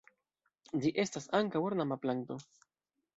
Ĝi 0.85 0.91
estas 1.03 1.29
ankaŭ 1.39 1.61
ornama 1.67 1.99
planto. 2.07 2.39